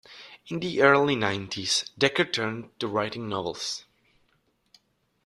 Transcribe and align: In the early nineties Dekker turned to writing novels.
In 0.47 0.61
the 0.61 0.81
early 0.81 1.15
nineties 1.15 1.91
Dekker 1.95 2.33
turned 2.33 2.71
to 2.79 2.87
writing 2.87 3.29
novels. 3.29 3.85